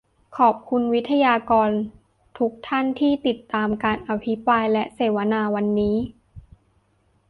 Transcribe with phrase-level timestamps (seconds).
[0.37, 1.83] ขอบคุณวิทยากรและ
[2.37, 5.95] ทุกท่านที่ติดตามการอภิปรายและเสวนาวันนี้